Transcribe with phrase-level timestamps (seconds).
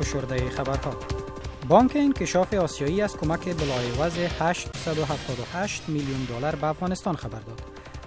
[0.00, 0.96] فشرده خبرها
[1.68, 7.62] بانک انکشاف آسیایی از کمک بالای 878 میلیون دلار به افغانستان خبر داد.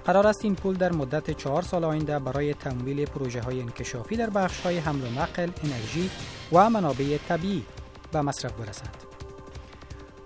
[0.05, 4.29] قرار است این پول در مدت چهار سال آینده برای تمویل پروژه های انکشافی در
[4.29, 6.09] بخش های حمل و نقل، انرژی
[6.53, 7.63] و منابع طبیعی
[8.11, 9.11] به مصرف برسد.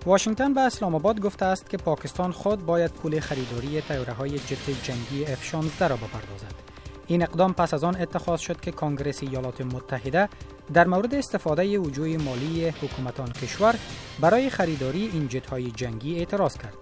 [0.06, 4.70] واشنگتن به اسلام آباد گفته است که پاکستان خود باید پول خریداری تیاره های جت
[4.82, 6.75] جنگی F-16 را بپردازد.
[7.06, 10.28] این اقدام پس از آن اتخاذ شد که کانگرس ایالات متحده
[10.74, 13.74] در مورد استفاده وجوه مالی حکومتان کشور
[14.20, 16.76] برای خریداری این جت های جنگی اعتراض کرد.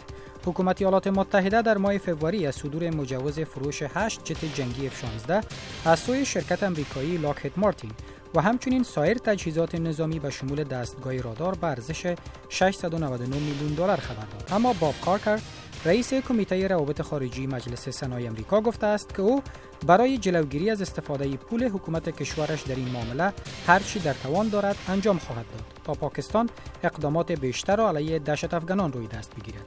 [0.46, 5.44] حکومت ایالات متحده در ماه فوریه از صدور مجوز فروش 8 جت جنگی F-16
[5.84, 7.90] از سوی شرکت امریکایی لاکهید مارتین
[8.34, 12.14] و همچنین سایر تجهیزات نظامی به شمول دستگاه رادار به ارزش
[12.48, 15.40] 699 میلیون دلار خبر داد اما باب کارکر
[15.84, 19.42] رئیس کمیته روابط خارجی مجلس سنای امریکا گفته است که او
[19.86, 23.32] برای جلوگیری از استفاده پول حکومت کشورش در این معامله
[23.66, 26.50] هرچی در توان دارد انجام خواهد داد تا پاکستان
[26.84, 29.66] اقدامات بیشتر را علیه دهشت افغانان روی دست بگیرد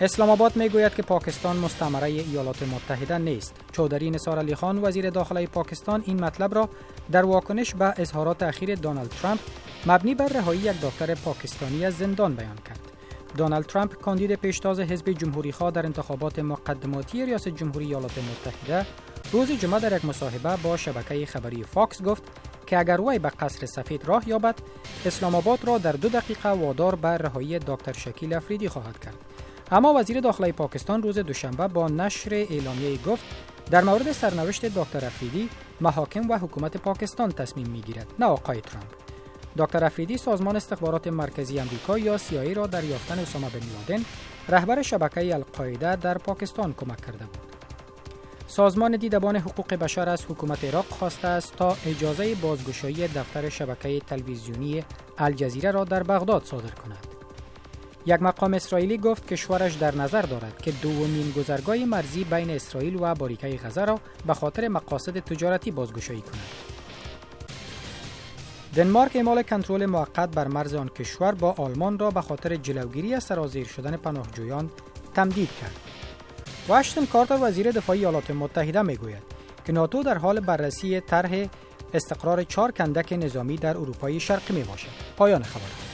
[0.00, 3.54] اسلام آباد می گوید که پاکستان مستعمره ایالات متحده نیست.
[3.72, 6.68] چودری نصار علی خان وزیر داخلی پاکستان این مطلب را
[7.12, 9.40] در واکنش به اظهارات اخیر دونالد ترامپ
[9.86, 12.89] مبنی بر رهایی یک دکتر پاکستانی از زندان بیان کرد.
[13.36, 18.86] دونالد ترامپ کاندید پیشتاز حزب جمهوری خواه در انتخابات مقدماتی ریاست جمهوری ایالات متحده
[19.32, 22.22] روز جمعه در یک مصاحبه با شبکه خبری فاکس گفت
[22.66, 24.54] که اگر وی به قصر سفید راه یابد
[25.06, 29.14] اسلام آباد را در دو دقیقه وادار به رهایی دکتر شکیل افریدی خواهد کرد.
[29.70, 33.24] اما وزیر داخلی پاکستان روز دوشنبه با نشر اعلامیه گفت
[33.70, 35.48] در مورد سرنوشت دکتر افریدی
[35.80, 38.06] محاکم و حکومت پاکستان تصمیم می‌گیرد.
[38.18, 39.09] نه آقای ترامپ.
[39.60, 44.04] دکتر افریدی سازمان استخبارات مرکزی آمریکا یا سیایی را در یافتن اسامه بن لادن
[44.48, 47.38] رهبر شبکه القاعده در پاکستان کمک کرده بود
[48.46, 54.84] سازمان دیدبان حقوق بشر از حکومت عراق خواسته است تا اجازه بازگشایی دفتر شبکه تلویزیونی
[55.18, 57.06] الجزیره را در بغداد صادر کند
[58.06, 63.14] یک مقام اسرائیلی گفت کشورش در نظر دارد که دومین گذرگاه مرزی بین اسرائیل و
[63.14, 66.79] باریکه غزه را به خاطر مقاصد تجارتی بازگشایی کند.
[68.76, 73.24] دنمارک اعمال کنترل موقت بر مرز آن کشور با آلمان را به خاطر جلوگیری از
[73.24, 74.70] سرازیر شدن پناهجویان
[75.14, 75.76] تمدید کرد.
[76.68, 79.22] واشنگتن کارتر وزیر دفاع ایالات متحده می‌گوید
[79.64, 81.46] که ناتو در حال بررسی طرح
[81.94, 84.88] استقرار چهار کندک نظامی در اروپای شرقی می باشد.
[85.16, 85.89] پایان خبر